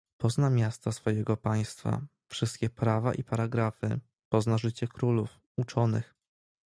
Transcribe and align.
"Pozna 0.17 0.49
miasta 0.49 0.91
swojego 0.91 1.37
państwa, 1.37 2.01
wszystkie 2.29 2.69
prawa 2.69 3.13
i 3.13 3.23
paragrafy, 3.23 3.99
pozna 4.29 4.57
życie 4.57 4.87
królów, 4.87 5.29
uczonych." 5.57 6.15